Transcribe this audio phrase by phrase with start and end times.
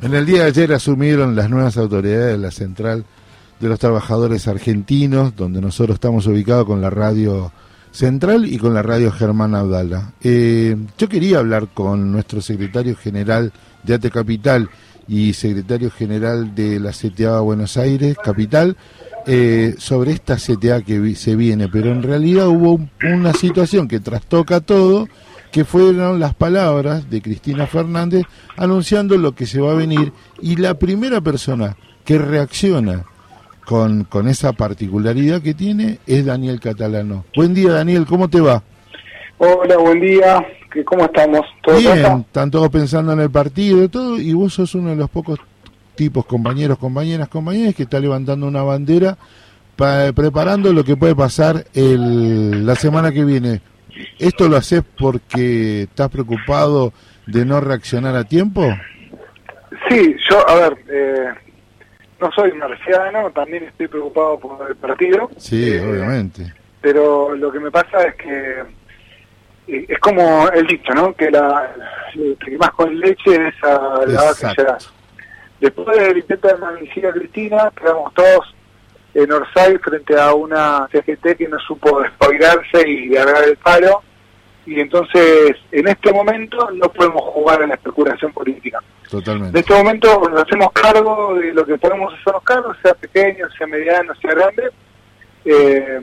[0.00, 3.04] En el día de ayer asumieron las nuevas autoridades de la Central
[3.58, 7.50] de los Trabajadores Argentinos, donde nosotros estamos ubicados con la radio
[7.90, 10.12] central y con la radio Germán Abdala.
[10.22, 14.70] Eh, yo quería hablar con nuestro secretario general de ATE Capital
[15.08, 18.76] y secretario general de la CTA Buenos Aires, Capital,
[19.26, 24.60] eh, sobre esta CTA que se viene, pero en realidad hubo una situación que trastoca
[24.60, 25.08] todo
[25.50, 28.24] que fueron las palabras de Cristina Fernández
[28.56, 33.04] anunciando lo que se va a venir y la primera persona que reacciona
[33.64, 37.24] con, con esa particularidad que tiene es Daniel Catalano.
[37.36, 38.62] Buen día Daniel, ¿cómo te va?
[39.38, 40.44] Hola, buen día,
[40.84, 41.42] ¿cómo estamos?
[41.62, 44.96] ¿Todo Bien, están todos pensando en el partido y todo, y vos sos uno de
[44.96, 45.38] los pocos
[45.94, 49.16] tipos, compañeros, compañeras, compañeras, que está levantando una bandera
[49.76, 53.60] preparando lo que puede pasar el, la semana que viene
[54.18, 56.92] ¿Esto lo haces porque estás preocupado
[57.26, 58.66] de no reaccionar a tiempo?
[59.88, 61.28] Sí, yo, a ver, eh,
[62.20, 65.30] no soy marciano, también estoy preocupado por el partido.
[65.36, 66.52] Sí, eh, obviamente.
[66.80, 68.62] Pero lo que me pasa es que
[69.68, 71.14] eh, es como el dicho, ¿no?
[71.14, 71.74] Que la
[72.12, 74.78] que más con leche es a la vaca
[75.60, 78.54] Después del intento de magnicidio a Cristina, quedamos todos
[79.22, 84.02] en Orsay frente a una CGT que no supo despoirarse y agarrar el palo.
[84.66, 88.78] Y entonces, en este momento, no podemos jugar en la especulación política.
[89.10, 89.58] Totalmente.
[89.58, 93.66] En este momento nos hacemos cargo de lo que podemos hacernos cargo, sea pequeño, sea
[93.66, 94.70] mediano, sea grande,
[95.44, 96.00] eh,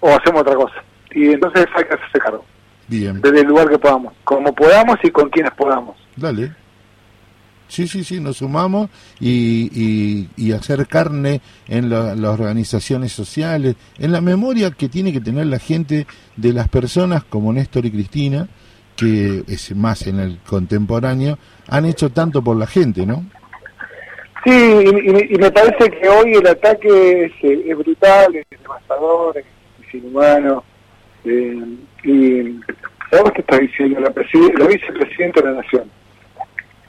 [0.00, 0.82] o hacemos otra cosa.
[1.12, 2.44] Y entonces hay que hacerse cargo.
[2.88, 3.20] Bien.
[3.20, 5.96] Desde el lugar que podamos, como podamos y con quienes podamos.
[6.16, 6.52] Dale.
[7.68, 8.88] Sí, sí, sí, nos sumamos
[9.20, 15.46] y, y, hacer carne en las organizaciones sociales, en la memoria que tiene que tener
[15.46, 18.48] la gente de las personas como Néstor y Cristina,
[18.96, 21.38] que es más en el contemporáneo,
[21.68, 23.24] han hecho tanto por la gente, ¿no?
[24.44, 30.64] Sí, y, me parece que hoy el ataque es, es brutal, es devastador, es inhumano.
[31.24, 31.64] Eh,
[32.04, 32.42] y
[33.12, 35.98] vos qué está diciendo la, la vicepresidenta de la Nación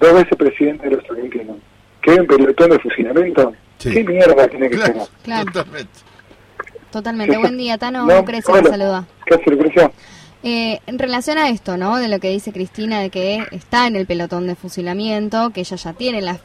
[0.00, 1.56] dos veces presidente de los argentinos,
[2.02, 4.94] que hay un pelotón de fusilamiento, ¿qué mierda tiene que ser?
[4.94, 5.90] Totalmente.
[6.90, 7.36] Totalmente.
[7.36, 8.06] Buen día, Tano.
[8.06, 9.06] No, Crece, saluda.
[9.26, 9.90] ¿Qué hace, Lucrecia?
[10.44, 11.96] Eh, en relación a esto, ¿no?
[11.96, 15.76] De lo que dice Cristina, de que está en el pelotón de fusilamiento, que ella
[15.76, 16.38] ya tiene la,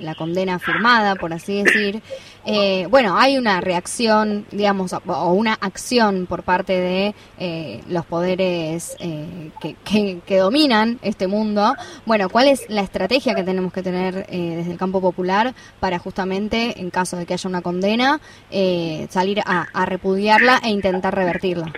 [0.00, 2.02] la, condena firmada, por así decir.
[2.46, 8.96] Eh, bueno, hay una reacción, digamos, o una acción por parte de eh, los poderes
[9.60, 11.74] que, que, dominan este mundo.
[12.06, 16.80] Bueno, ¿cuál es la estrategia que tenemos que tener desde el campo popular para justamente,
[16.80, 18.22] en caso de que haya una condena,
[19.10, 21.70] salir a repudiarla e intentar revertirla?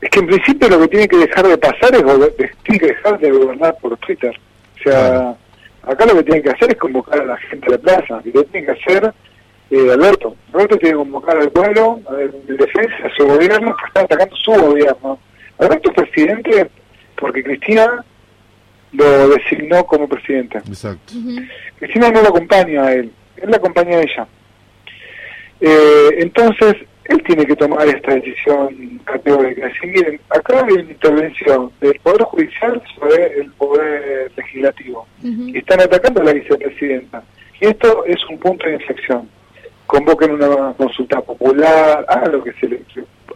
[0.00, 3.18] Es que en principio lo que tiene que dejar de pasar es tiene que dejar
[3.18, 4.38] de gobernar por Twitter.
[4.78, 5.34] O sea,
[5.82, 8.20] acá lo que tiene que hacer es convocar a la gente a la plaza.
[8.24, 9.14] Y lo tiene que hacer
[9.70, 10.36] eh, Alberto.
[10.52, 14.00] Alberto tiene que convocar al pueblo, a ver, en defensa a su gobierno, que está
[14.02, 15.18] atacando su gobierno.
[15.58, 16.70] Alberto es presidente
[17.16, 18.04] porque Cristina
[18.92, 20.58] lo designó como presidente.
[20.58, 21.14] Exacto.
[21.78, 24.26] Cristina no lo acompaña a él, él la acompaña a ella.
[25.60, 29.70] Eh, entonces, él tiene que tomar esta decisión categórica.
[29.82, 35.06] Miren, acá hay una intervención del Poder Judicial sobre el Poder Legislativo.
[35.22, 37.22] y están atacando a la vicepresidenta.
[37.60, 39.28] Y esto es un punto de inflexión.
[39.86, 42.80] Convoquen una consulta popular, hagan lo que se les...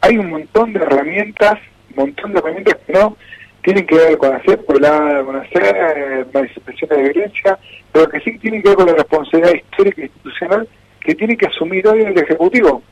[0.03, 1.59] Hay un montón de herramientas,
[1.91, 3.17] un montón de herramientas que no
[3.63, 7.59] tienen que ver con hacer polada, con hacer eh, manifestaciones de violencia,
[7.93, 10.69] pero que sí tienen que ver con la responsabilidad histórica e institucional
[11.01, 12.83] que tiene que asumir hoy el Ejecutivo.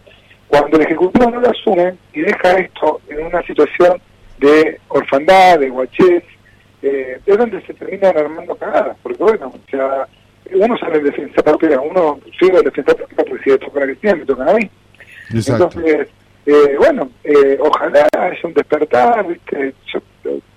[0.49, 4.01] Cuando el Ejecutivo no lo asume y deja esto en una situación
[4.39, 6.25] de orfandad, de guachez,
[6.83, 10.07] eh, es donde se terminan armando cagadas, porque bueno, o sea,
[10.53, 13.87] uno sale en defensa propia, uno sigue en defensa propia porque si le toca a
[13.87, 14.71] Cristina, me tocan a mí.
[15.31, 16.09] Entonces,
[16.47, 19.75] eh, bueno, eh, ojalá haya un despertar, ¿viste?
[19.93, 20.01] Yo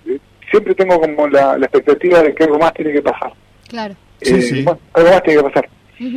[0.06, 0.18] eh,
[0.50, 3.32] siempre tengo como la, expectativa de que algo más tiene que pasar.
[3.68, 3.94] Claro.
[4.22, 4.64] Sí, sí.
[4.94, 5.68] algo más tiene que pasar.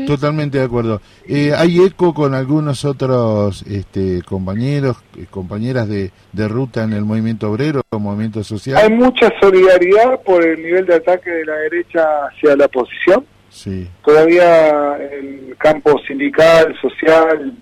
[0.05, 1.01] Totalmente de acuerdo.
[1.27, 7.05] Eh, ¿Hay eco con algunos otros este, compañeros, eh, compañeras de, de ruta en el
[7.05, 8.77] movimiento obrero o movimiento social?
[8.77, 13.25] Hay mucha solidaridad por el nivel de ataque de la derecha hacia la oposición.
[13.49, 13.87] Sí.
[14.03, 17.53] Todavía el campo sindical, social,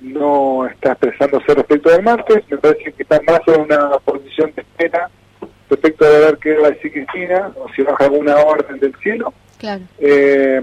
[0.00, 2.42] no está expresándose respecto del martes.
[2.50, 5.10] Me parece que está más en una posición de espera
[5.70, 9.32] respecto de ver qué va a decir Cristina o si baja alguna orden del cielo.
[9.58, 9.82] Claro.
[9.98, 10.60] Eh,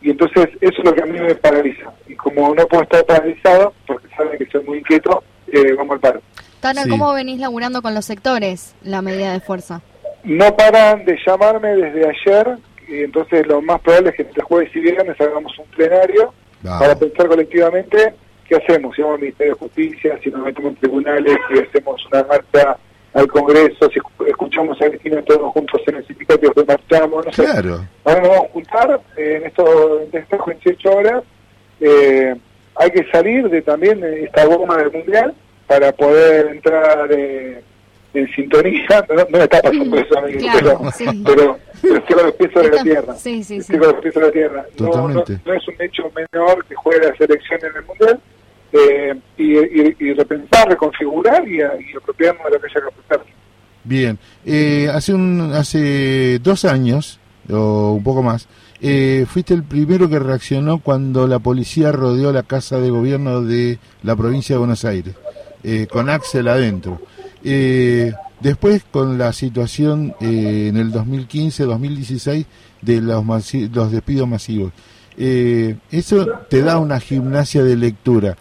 [0.00, 1.92] y entonces eso es lo que a mí me paraliza.
[2.06, 6.00] Y como no puedo estar paralizado, porque saben que soy muy inquieto, eh, vamos al
[6.00, 6.20] paro.
[6.60, 9.80] Tana, ¿cómo venís laburando con los sectores la medida de fuerza?
[10.24, 12.58] No paran de llamarme desde ayer,
[12.88, 16.98] y entonces lo más probable es que entre jueves y viernes hagamos un plenario para
[16.98, 18.14] pensar colectivamente
[18.48, 22.04] qué hacemos, si vamos al Ministerio de Justicia, si nos metemos en tribunales, si hacemos
[22.06, 22.76] una marcha
[23.14, 24.00] al Congreso, si
[24.58, 27.44] escuchamos a Cristina todos juntos en el sindicato que marchamos, no sé.
[27.44, 27.86] Claro.
[28.04, 29.68] Ahora nos vamos a juntar eh, en estos
[30.12, 31.24] en 28 horas.
[31.80, 32.34] Eh,
[32.74, 35.34] hay que salir de también esta goma del Mundial
[35.66, 37.62] para poder entrar eh,
[38.14, 39.06] en sintonía.
[39.08, 43.14] No, no está pasando eso, amigo, pero, pero, estoy con los pies sobre la tierra.
[43.14, 44.66] Sí, sí, estoy con los pies sobre la tierra.
[44.78, 48.20] No, no, es un hecho menor que juegue la selección en el Mundial.
[48.70, 49.56] Eh, y,
[50.04, 53.37] y, repensar, reconfigurar y, y apropiarnos de lo que haya que aportar.
[53.84, 58.48] Bien, eh, hace, un, hace dos años, o un poco más,
[58.80, 63.78] eh, fuiste el primero que reaccionó cuando la policía rodeó la casa de gobierno de
[64.04, 65.14] la provincia de Buenos Aires,
[65.64, 67.00] eh, con Axel adentro.
[67.42, 72.46] Eh, después, con la situación en el 2015-2016
[72.82, 73.24] de los,
[73.72, 74.72] los despidos masivos.
[75.16, 78.36] eso te da una gimnasia de lectura.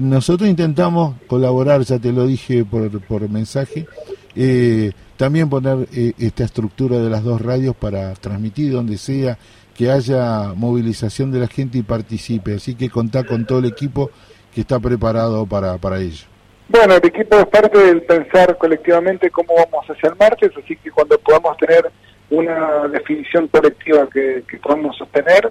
[0.00, 3.86] nosotros intentamos colaborar, ya te lo dije por, por mensaje,
[4.36, 9.38] eh, también poner eh, esta estructura de las dos radios para transmitir donde sea,
[9.76, 12.54] que haya movilización de la gente y participe.
[12.54, 14.10] Así que contá con todo el equipo
[14.54, 16.26] que está preparado para, para ello.
[16.68, 20.90] Bueno, el equipo es parte del pensar colectivamente cómo vamos hacia el martes, así que
[20.92, 21.90] cuando podamos tener
[22.30, 25.50] una definición colectiva que, podamos sostener,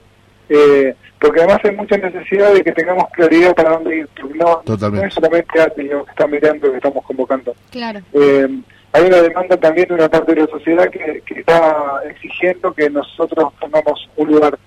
[0.50, 5.04] eh, porque además hay mucha necesidad de que tengamos claridad para dónde ir, no, no
[5.04, 7.54] es solamente Ati que está mirando que estamos convocando.
[7.72, 8.00] Claro.
[8.14, 8.48] Eh,
[8.92, 13.54] hay una demanda también de una parte de la sociedad que, está exigiendo que nosotros
[13.60, 14.58] pongamos un lugar,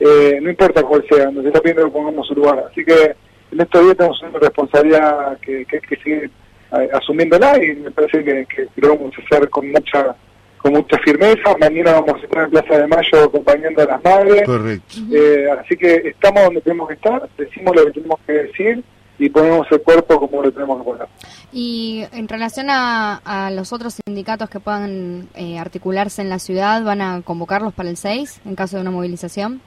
[0.00, 2.64] eh, no importa cuál sea, nos está pidiendo que pongamos un lugar.
[2.70, 3.14] Así que
[3.52, 6.30] en estos días tenemos una responsabilidad que, que hay que seguir
[6.72, 10.16] eh, asumiéndola y me parece que, que, lo vamos a hacer con mucha
[10.58, 11.56] con mucha firmeza.
[11.58, 14.42] Mañana vamos a estar en Plaza de Mayo acompañando a las madres.
[14.44, 14.96] Correcto.
[15.12, 18.84] Eh, así que estamos donde tenemos que estar, decimos lo que tenemos que decir
[19.18, 21.06] y ponemos el cuerpo como lo tenemos que poner.
[21.52, 27.00] Y en relación a, los otros sindicatos que puedan eh, articularse en la ciudad, ¿van
[27.00, 29.60] a convocarlos para el 6 en caso de una movilización?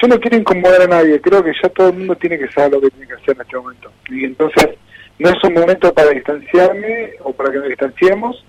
[0.00, 2.72] Yo no quiero incomodar a nadie, creo que ya todo el mundo tiene que saber
[2.72, 3.92] lo que tiene que hacer en este momento.
[4.08, 4.68] Y entonces
[5.18, 8.44] no es un momento para distanciarme o para que nos distanciemos,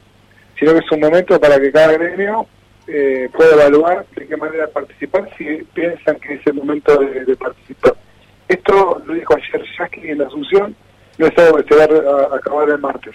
[0.59, 2.45] sino que es un momento para que cada gremio
[2.87, 7.95] eh, pueda evaluar de qué manera participar si piensan que es el momento de participar.
[8.47, 10.75] Esto lo dijo ayer Jackie en la Asunción,
[11.19, 13.13] no es algo que se va a acabar el martes.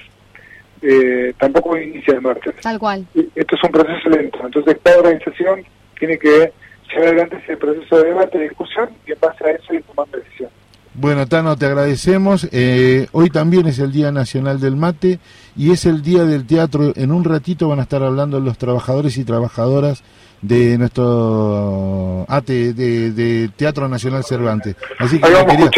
[0.80, 2.54] Eh, tampoco inicia el martes.
[2.60, 3.06] Tal cual.
[3.34, 4.38] Esto es un proceso lento.
[4.44, 5.64] Entonces, cada organización
[5.98, 6.52] tiene que
[6.90, 10.18] llevar adelante ese proceso de debate, de discusión y en base a eso ir tomando
[10.18, 10.50] decisión.
[10.94, 12.48] Bueno, Tano, te agradecemos.
[12.52, 15.18] Eh, hoy también es el Día Nacional del Mate
[15.56, 16.92] y es el Día del Teatro.
[16.94, 20.04] En un ratito van a estar hablando los trabajadores y trabajadoras
[20.40, 24.76] de nuestro ATE, de, Teatro Nacional Cervantes.
[24.98, 25.70] Así que vamos quería...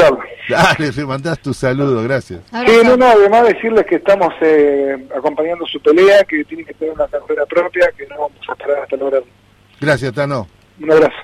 [0.49, 2.41] Dale, te mandás tu saludo, gracias.
[2.51, 6.95] Sí, no, no, además decirles que estamos eh, acompañando su pelea, que tiene que tener
[6.95, 9.27] una carrera propia, que no vamos a esperar hasta lograrlo.
[9.81, 10.47] Gracias, Tano.
[10.81, 11.17] Un abrazo.